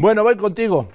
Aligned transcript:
Bueno, 0.00 0.22
voy 0.22 0.36
contigo. 0.36 0.88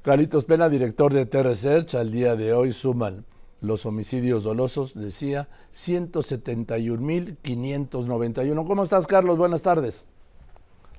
Carlitos 0.00 0.46
Pena, 0.46 0.70
director 0.70 1.12
de 1.12 1.26
T-Research, 1.26 1.94
al 1.94 2.10
día 2.10 2.36
de 2.36 2.54
hoy 2.54 2.72
suman 2.72 3.26
los 3.60 3.84
homicidios 3.84 4.44
dolosos, 4.44 4.94
decía, 4.94 5.46
171.591. 5.74 8.66
¿Cómo 8.66 8.84
estás, 8.84 9.06
Carlos? 9.06 9.36
Buenas 9.36 9.62
tardes. 9.62 10.06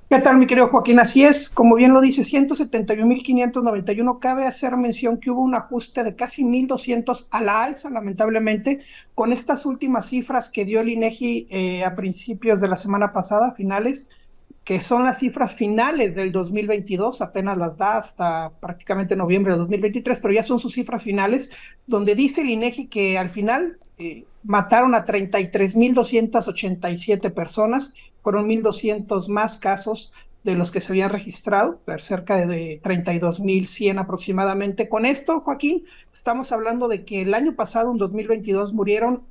¿Qué 0.07 0.19
tal, 0.19 0.37
mi 0.37 0.45
querido 0.45 0.67
Joaquín? 0.67 0.99
Así 0.99 1.23
es, 1.23 1.49
como 1.49 1.77
bien 1.77 1.95
lo 1.95 2.01
dice, 2.01 2.21
171.591. 2.21 4.19
Cabe 4.19 4.45
hacer 4.45 4.77
mención 4.77 5.19
que 5.19 5.31
hubo 5.31 5.41
un 5.41 5.55
ajuste 5.55 6.03
de 6.03 6.15
casi 6.15 6.43
1.200 6.43 7.29
a 7.31 7.41
la 7.41 7.63
alza, 7.63 7.89
lamentablemente, 7.89 8.81
con 9.15 9.33
estas 9.33 9.65
últimas 9.65 10.05
cifras 10.05 10.51
que 10.51 10.63
dio 10.63 10.79
el 10.79 10.89
INEGI 10.89 11.47
eh, 11.49 11.83
a 11.83 11.95
principios 11.95 12.61
de 12.61 12.67
la 12.67 12.77
semana 12.77 13.13
pasada, 13.13 13.53
finales, 13.53 14.11
que 14.67 14.81
son 14.81 15.05
las 15.05 15.19
cifras 15.19 15.55
finales 15.55 16.13
del 16.13 16.33
2022, 16.33 17.21
apenas 17.21 17.57
las 17.57 17.77
da 17.77 17.95
hasta 17.95 18.51
prácticamente 18.59 19.15
noviembre 19.15 19.53
de 19.53 19.59
2023, 19.59 20.19
pero 20.19 20.33
ya 20.33 20.43
son 20.43 20.59
sus 20.59 20.73
cifras 20.73 21.03
finales, 21.03 21.51
donde 21.85 22.15
dice 22.15 22.41
el 22.41 22.49
INEGI 22.49 22.87
que 22.87 23.17
al 23.17 23.29
final 23.29 23.77
eh, 23.97 24.25
mataron 24.43 24.93
a 24.93 25.05
33.287 25.05 27.31
personas, 27.31 27.93
fueron 28.21 28.49
1.200 28.49 29.29
más 29.29 29.57
casos 29.57 30.11
de 30.43 30.55
los 30.55 30.73
que 30.73 30.81
se 30.81 30.91
habían 30.91 31.11
registrado, 31.11 31.79
cerca 31.99 32.45
de 32.45 32.81
32.100 32.81 34.01
aproximadamente. 34.01 34.89
Con 34.89 35.05
esto, 35.05 35.39
Joaquín, 35.39 35.85
estamos 36.13 36.51
hablando 36.51 36.89
de 36.89 37.05
que 37.05 37.21
el 37.21 37.33
año 37.33 37.55
pasado, 37.55 37.93
en 37.93 37.99
2022, 37.99 38.73
murieron 38.73 39.23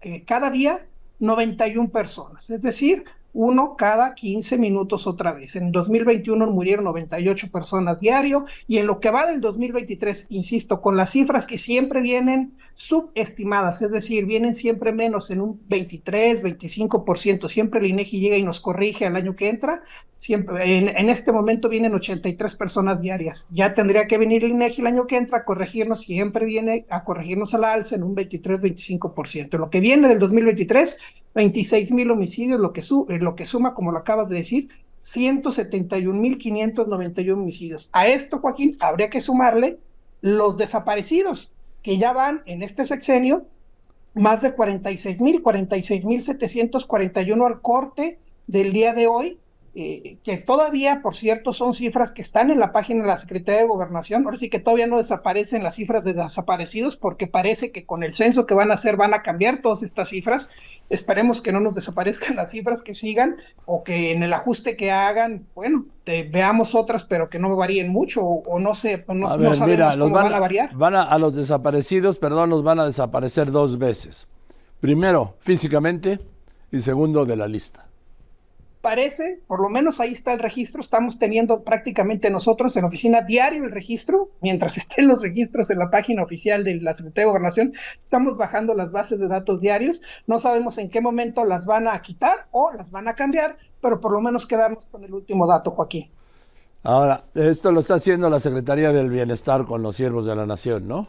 eh, 0.00 0.24
cada 0.26 0.50
día 0.50 0.78
91 1.18 1.90
personas, 1.90 2.48
es 2.48 2.62
decir, 2.62 3.04
uno 3.38 3.76
cada 3.76 4.16
15 4.16 4.58
minutos 4.58 5.06
otra 5.06 5.32
vez. 5.32 5.54
En 5.54 5.70
2021 5.70 6.44
murieron 6.48 6.86
98 6.86 7.52
personas 7.52 8.00
diario 8.00 8.46
y 8.66 8.78
en 8.78 8.88
lo 8.88 8.98
que 8.98 9.12
va 9.12 9.26
del 9.26 9.40
2023, 9.40 10.26
insisto, 10.30 10.80
con 10.80 10.96
las 10.96 11.12
cifras 11.12 11.46
que 11.46 11.56
siempre 11.56 12.00
vienen 12.00 12.54
subestimadas, 12.74 13.80
es 13.82 13.92
decir, 13.92 14.26
vienen 14.26 14.54
siempre 14.54 14.92
menos 14.92 15.30
en 15.30 15.40
un 15.40 15.60
23, 15.68 16.42
25%, 16.42 17.48
siempre 17.48 17.78
el 17.78 17.86
INEGI 17.86 18.20
llega 18.20 18.36
y 18.36 18.42
nos 18.42 18.60
corrige 18.60 19.06
al 19.06 19.14
año 19.14 19.36
que 19.36 19.48
entra, 19.48 19.82
siempre 20.16 20.78
en, 20.78 21.08
este 21.08 21.30
momento 21.30 21.68
vienen 21.68 21.94
83 21.94 22.56
personas 22.56 23.00
diarias. 23.00 23.48
Ya 23.52 23.74
tendría 23.74 24.06
que 24.08 24.18
venir 24.18 24.44
el 24.44 24.50
INEGI 24.50 24.80
el 24.80 24.86
año 24.88 25.06
que 25.06 25.16
entra 25.16 25.38
a 25.38 25.44
corregirnos, 25.44 26.02
siempre 26.02 26.44
viene 26.44 26.86
a 26.90 27.04
corregirnos 27.04 27.54
a 27.54 27.58
la 27.58 27.72
alza 27.72 27.94
en 27.94 28.02
un 28.02 28.16
23, 28.16 28.62
25%. 28.62 29.58
Lo 29.58 29.70
que 29.70 29.80
viene 29.80 30.08
del 30.08 30.18
2023 30.18 30.98
26 31.38 31.92
mil 31.92 32.10
homicidios, 32.10 32.58
lo 32.58 32.72
que, 32.72 32.80
eh, 32.80 33.18
lo 33.20 33.36
que 33.36 33.46
suma, 33.46 33.72
como 33.72 33.92
lo 33.92 33.98
acabas 33.98 34.28
de 34.28 34.38
decir, 34.38 34.70
171 35.02 36.20
mil 36.20 36.36
591 36.36 37.40
homicidios. 37.40 37.88
A 37.92 38.08
esto, 38.08 38.40
Joaquín, 38.40 38.76
habría 38.80 39.08
que 39.08 39.20
sumarle 39.20 39.78
los 40.20 40.58
desaparecidos, 40.58 41.52
que 41.84 41.96
ya 41.96 42.12
van 42.12 42.42
en 42.46 42.64
este 42.64 42.84
sexenio 42.84 43.44
más 44.14 44.42
de 44.42 44.52
46 44.52 45.20
mil, 45.20 45.40
46 45.40 46.04
mil 46.04 46.24
741 46.24 47.46
al 47.46 47.60
corte 47.60 48.18
del 48.48 48.72
día 48.72 48.92
de 48.92 49.06
hoy, 49.06 49.38
eh, 49.80 50.18
que 50.24 50.38
todavía, 50.38 51.02
por 51.02 51.14
cierto, 51.14 51.52
son 51.52 51.72
cifras 51.72 52.10
que 52.10 52.20
están 52.20 52.50
en 52.50 52.58
la 52.58 52.72
página 52.72 53.02
de 53.02 53.06
la 53.06 53.16
Secretaría 53.16 53.60
de 53.60 53.68
Gobernación. 53.68 54.24
Ahora 54.24 54.36
sí 54.36 54.50
que 54.50 54.58
todavía 54.58 54.88
no 54.88 54.98
desaparecen 54.98 55.62
las 55.62 55.76
cifras 55.76 56.02
de 56.02 56.14
desaparecidos 56.14 56.96
porque 56.96 57.28
parece 57.28 57.70
que 57.70 57.86
con 57.86 58.02
el 58.02 58.12
censo 58.12 58.44
que 58.44 58.54
van 58.54 58.72
a 58.72 58.74
hacer 58.74 58.96
van 58.96 59.14
a 59.14 59.22
cambiar 59.22 59.62
todas 59.62 59.84
estas 59.84 60.08
cifras. 60.08 60.50
Esperemos 60.90 61.40
que 61.40 61.52
no 61.52 61.60
nos 61.60 61.76
desaparezcan 61.76 62.34
las 62.36 62.50
cifras 62.50 62.82
que 62.82 62.92
sigan 62.92 63.36
o 63.66 63.84
que 63.84 64.10
en 64.10 64.24
el 64.24 64.32
ajuste 64.32 64.76
que 64.76 64.90
hagan, 64.90 65.46
bueno, 65.54 65.86
veamos 66.04 66.74
otras, 66.74 67.04
pero 67.04 67.30
que 67.30 67.38
no 67.38 67.54
varíen 67.54 67.88
mucho 67.92 68.24
o, 68.24 68.58
no 68.58 68.74
sé, 68.74 69.04
no, 69.06 69.28
sabemos 69.28 69.60
cómo 69.60 70.10
van, 70.10 70.32
a 70.32 70.40
variar. 70.40 70.74
Van 70.74 70.96
a, 70.96 71.04
a 71.04 71.18
los 71.20 71.36
desaparecidos, 71.36 72.18
perdón, 72.18 72.50
los 72.50 72.64
van 72.64 72.80
a 72.80 72.84
desaparecer 72.84 73.52
dos 73.52 73.78
veces. 73.78 74.26
Primero, 74.80 75.36
físicamente 75.38 76.18
y 76.72 76.80
segundo, 76.80 77.24
de 77.24 77.36
la 77.36 77.46
lista 77.46 77.87
parece, 78.80 79.40
por 79.46 79.60
lo 79.60 79.68
menos 79.68 80.00
ahí 80.00 80.12
está 80.12 80.32
el 80.32 80.38
registro, 80.38 80.80
estamos 80.80 81.18
teniendo 81.18 81.62
prácticamente 81.62 82.30
nosotros 82.30 82.76
en 82.76 82.84
oficina 82.84 83.22
diario 83.22 83.64
el 83.64 83.72
registro, 83.72 84.30
mientras 84.40 84.76
estén 84.78 85.08
los 85.08 85.22
registros 85.22 85.70
en 85.70 85.78
la 85.78 85.90
página 85.90 86.22
oficial 86.22 86.64
de 86.64 86.76
la 86.76 86.94
Secretaría 86.94 87.26
de 87.26 87.30
Gobernación, 87.30 87.72
estamos 88.00 88.36
bajando 88.36 88.74
las 88.74 88.92
bases 88.92 89.20
de 89.20 89.28
datos 89.28 89.60
diarios, 89.60 90.02
no 90.26 90.38
sabemos 90.38 90.78
en 90.78 90.90
qué 90.90 91.00
momento 91.00 91.44
las 91.44 91.66
van 91.66 91.88
a 91.88 92.00
quitar 92.02 92.46
o 92.50 92.72
las 92.72 92.90
van 92.90 93.08
a 93.08 93.14
cambiar, 93.14 93.58
pero 93.80 94.00
por 94.00 94.12
lo 94.12 94.20
menos 94.20 94.46
quedarnos 94.46 94.86
con 94.86 95.04
el 95.04 95.12
último 95.12 95.46
dato, 95.46 95.70
Joaquín. 95.70 96.10
Ahora, 96.84 97.24
esto 97.34 97.72
lo 97.72 97.80
está 97.80 97.94
haciendo 97.94 98.30
la 98.30 98.40
Secretaría 98.40 98.92
del 98.92 99.10
Bienestar 99.10 99.64
con 99.64 99.82
los 99.82 99.96
siervos 99.96 100.26
de 100.26 100.36
la 100.36 100.46
Nación, 100.46 100.86
¿no? 100.86 101.08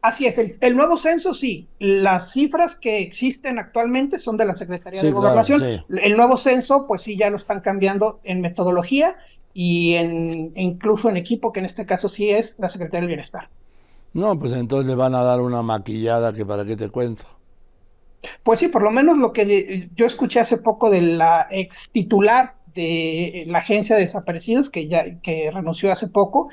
Así 0.00 0.26
es, 0.26 0.38
el, 0.60 0.76
nuevo 0.76 0.96
censo 0.96 1.34
sí, 1.34 1.66
las 1.80 2.32
cifras 2.32 2.76
que 2.76 3.00
existen 3.00 3.58
actualmente 3.58 4.18
son 4.18 4.36
de 4.36 4.44
la 4.44 4.54
Secretaría 4.54 5.02
de 5.02 5.10
Gobernación. 5.10 5.62
El 5.88 6.16
nuevo 6.16 6.36
censo, 6.36 6.86
pues 6.86 7.02
sí, 7.02 7.16
ya 7.16 7.30
lo 7.30 7.36
están 7.36 7.60
cambiando 7.60 8.20
en 8.22 8.40
metodología 8.40 9.16
y 9.52 9.94
en, 9.94 10.52
incluso 10.54 11.08
en 11.08 11.16
equipo, 11.16 11.52
que 11.52 11.58
en 11.58 11.66
este 11.66 11.84
caso 11.84 12.08
sí 12.08 12.30
es 12.30 12.56
la 12.60 12.68
Secretaría 12.68 13.00
del 13.00 13.08
Bienestar. 13.08 13.48
No, 14.12 14.38
pues 14.38 14.52
entonces 14.52 14.86
le 14.86 14.94
van 14.94 15.16
a 15.16 15.22
dar 15.22 15.40
una 15.40 15.62
maquillada 15.62 16.32
que 16.32 16.46
para 16.46 16.64
qué 16.64 16.76
te 16.76 16.90
cuento. 16.90 17.24
Pues 18.44 18.60
sí, 18.60 18.68
por 18.68 18.82
lo 18.82 18.92
menos 18.92 19.18
lo 19.18 19.32
que 19.32 19.90
yo 19.96 20.06
escuché 20.06 20.38
hace 20.38 20.58
poco 20.58 20.90
de 20.90 21.02
la 21.02 21.48
ex 21.50 21.90
titular 21.90 22.54
de 22.74 23.44
la 23.48 23.58
agencia 23.58 23.96
de 23.96 24.02
desaparecidos, 24.02 24.70
que 24.70 24.86
ya 24.86 25.20
que 25.20 25.50
renunció 25.50 25.90
hace 25.90 26.08
poco, 26.08 26.50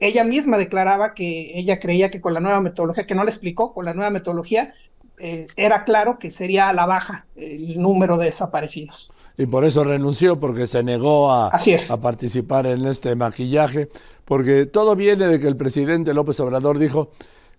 ella 0.00 0.24
misma 0.24 0.58
declaraba 0.58 1.14
que 1.14 1.58
ella 1.58 1.78
creía 1.78 2.10
que 2.10 2.20
con 2.20 2.34
la 2.34 2.40
nueva 2.40 2.60
metodología, 2.60 3.06
que 3.06 3.14
no 3.14 3.24
le 3.24 3.30
explicó, 3.30 3.72
con 3.72 3.84
la 3.84 3.94
nueva 3.94 4.10
metodología 4.10 4.74
eh, 5.18 5.46
era 5.56 5.84
claro 5.84 6.18
que 6.18 6.30
sería 6.30 6.68
a 6.68 6.72
la 6.72 6.86
baja 6.86 7.26
el 7.36 7.80
número 7.80 8.16
de 8.18 8.26
desaparecidos. 8.26 9.12
Y 9.36 9.46
por 9.46 9.64
eso 9.64 9.84
renunció, 9.84 10.38
porque 10.38 10.66
se 10.66 10.82
negó 10.82 11.32
a, 11.32 11.48
a 11.48 12.00
participar 12.00 12.66
en 12.66 12.86
este 12.86 13.14
maquillaje, 13.16 13.88
porque 14.24 14.66
todo 14.66 14.96
viene 14.96 15.26
de 15.26 15.40
que 15.40 15.48
el 15.48 15.56
presidente 15.56 16.14
López 16.14 16.38
Obrador 16.40 16.78
dijo 16.78 17.10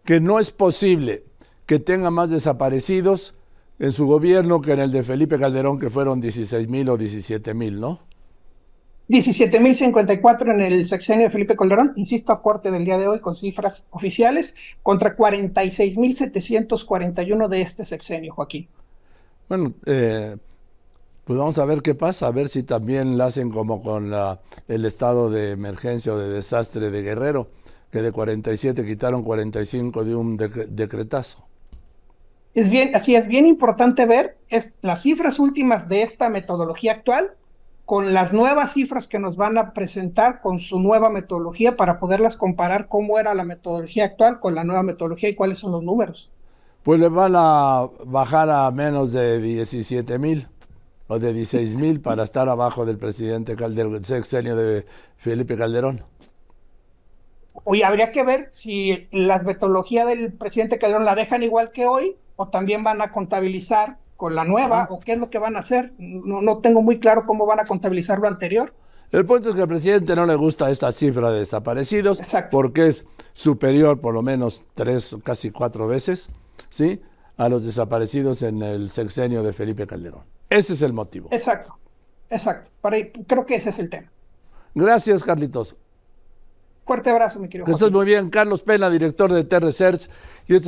que 0.04 0.20
no 0.20 0.40
es 0.40 0.52
posible 0.52 1.24
que 1.66 1.80
tenga 1.80 2.12
más 2.12 2.30
desaparecidos 2.30 3.34
en 3.80 3.92
su 3.92 4.08
gobierno 4.08 4.62
que 4.62 4.74
en 4.74 4.80
el 4.80 4.92
de 4.92 5.04
Felipe 5.04 5.38
Calderón, 5.38 5.80
que 5.80 5.90
fueron 5.90 6.22
16 6.22 6.68
mil 6.70 6.90
o 6.90 6.98
17 6.98 7.54
mil, 7.54 7.80
¿no? 7.80 8.00
17.054 9.08 10.52
en 10.52 10.62
el 10.62 10.88
sexenio 10.88 11.26
de 11.26 11.32
Felipe 11.32 11.56
Calderón, 11.56 11.94
insisto, 11.96 12.34
a 12.34 12.42
corte 12.42 12.72
del 12.72 12.86
día 12.86 12.98
de 12.98 13.08
hoy 13.08 13.20
con 13.20 13.36
cifras 13.36 13.86
oficiales, 13.92 14.56
contra 14.82 15.16
46.741 15.16 17.48
de 17.48 17.62
este 17.62 17.86
sexenio, 17.86 18.34
Joaquín. 18.34 18.68
Bueno, 19.48 19.68
eh, 19.86 20.38
pues 21.24 21.38
vamos 21.38 21.60
a 21.60 21.66
ver 21.66 21.84
qué 21.84 21.94
pasa, 21.94 22.26
a 22.28 22.32
ver 22.32 22.50
si 22.50 22.64
también 22.64 23.16
la 23.18 23.26
hacen 23.26 23.52
como 23.52 23.84
con 23.84 24.10
la, 24.10 24.40
el 24.68 24.86
estado 24.86 25.30
de 25.30 25.52
emergencia 25.52 26.14
o 26.14 26.18
de 26.18 26.30
desastre 26.30 26.90
de 26.90 27.04
Guerrero, 27.04 27.50
que 27.92 28.02
de 28.02 28.12
47 28.12 28.84
quitaron 28.86 29.22
45 29.24 30.04
de 30.04 30.16
un 30.16 30.36
decretazo. 30.38 31.46
Es 32.56 32.70
bien, 32.70 32.96
así 32.96 33.16
es 33.16 33.28
bien 33.28 33.46
importante 33.46 34.06
ver 34.06 34.38
es, 34.50 34.74
las 34.82 35.04
cifras 35.04 35.40
últimas 35.40 35.90
de 35.90 36.04
esta 36.04 36.30
metodología 36.30 36.94
actual 36.94 37.32
con 37.86 38.14
las 38.14 38.34
nuevas 38.34 38.74
cifras 38.74 39.08
que 39.08 39.20
nos 39.20 39.38
van 39.38 39.58
a 39.58 39.74
presentar 39.74 40.42
con 40.42 40.60
su 40.60 40.80
nueva 40.80 41.10
metodología 41.10 41.78
para 41.78 42.00
poderlas 42.00 42.36
comparar 42.36 42.88
cómo 42.88 43.20
era 43.20 43.36
la 43.36 43.44
metodología 43.44 44.06
actual 44.06 44.40
con 44.40 44.56
la 44.56 44.64
nueva 44.64 44.82
metodología 44.82 45.30
y 45.30 45.36
cuáles 45.36 45.60
son 45.60 45.72
los 45.72 45.84
números. 45.84 46.32
Pues 46.82 47.00
le 47.00 47.10
van 47.10 47.34
a 47.36 47.88
bajar 48.06 48.50
a 48.50 48.70
menos 48.72 49.14
de 49.14 49.40
17 49.40 50.18
mil 50.18 50.48
o 51.08 51.20
de 51.20 51.34
16 51.34 51.76
mil 51.76 52.02
para 52.02 52.24
estar 52.24 52.50
abajo 52.50 52.86
del 52.86 52.98
presidente 52.98 53.56
Calderón, 53.56 54.04
sexenio 54.04 54.56
de 54.56 54.86
Felipe 55.18 55.56
Calderón. 55.56 56.02
Hoy 57.64 57.84
habría 57.84 58.12
que 58.12 58.24
ver 58.24 58.50
si 58.52 59.08
la 59.12 59.38
metodología 59.40 60.06
del 60.06 60.34
presidente 60.34 60.80
Calderón 60.80 61.06
la 61.06 61.16
dejan 61.16 61.44
igual 61.44 61.72
que 61.72 61.86
hoy 61.86 62.16
o 62.36 62.48
también 62.48 62.84
van 62.84 63.02
a 63.02 63.12
contabilizar 63.12 63.98
con 64.18 64.36
la 64.36 64.44
nueva 64.44 64.88
o 64.90 65.00
qué 65.00 65.14
es 65.14 65.18
lo 65.18 65.30
que 65.30 65.38
van 65.38 65.56
a 65.56 65.60
hacer. 65.60 65.94
No, 65.98 66.42
no 66.42 66.60
tengo 66.60 66.82
muy 66.82 67.00
claro 67.00 67.26
cómo 67.26 67.46
van 67.46 67.60
a 67.60 67.66
contabilizar 67.66 68.20
lo 68.20 68.28
anterior. 68.28 68.74
El 69.12 69.26
punto 69.26 69.50
es 69.50 69.56
que 69.56 69.62
al 69.62 69.68
presidente 69.68 70.16
no 70.16 70.26
le 70.26 70.36
gusta 70.36 70.70
esta 70.72 70.92
cifra 70.92 71.32
de 71.32 71.40
desaparecidos 71.40 72.22
porque 72.52 72.88
es 72.88 73.06
superior 73.34 74.02
por 74.02 74.14
lo 74.14 74.22
menos 74.22 74.66
tres, 74.74 75.16
casi 75.24 75.52
cuatro 75.52 75.88
veces, 75.88 76.30
¿sí? 76.70 77.02
a 77.38 77.50
los 77.50 77.66
desaparecidos 77.66 78.44
en 78.44 78.62
el 78.62 78.90
sexenio 78.90 79.44
de 79.44 79.54
Felipe 79.54 79.86
Calderón. 79.88 80.24
Ese 80.50 80.74
es 80.74 80.82
el 80.82 80.94
motivo. 80.94 81.30
Exacto, 81.32 81.78
exacto. 82.30 82.72
creo 83.28 83.46
que 83.46 83.56
ese 83.56 83.70
es 83.70 83.80
el 83.80 83.90
tema. 83.90 84.12
Gracias, 84.74 85.24
Carlitos. 85.24 85.76
Fuerte 86.86 87.10
abrazo, 87.10 87.40
mi 87.40 87.48
querido. 87.48 87.66
Que 87.66 87.72
estés 87.72 87.92
muy 87.92 88.06
bien. 88.06 88.30
Carlos 88.30 88.62
Pena, 88.62 88.90
director 88.90 89.32
de 89.32 89.44
T-Research. 89.44 90.08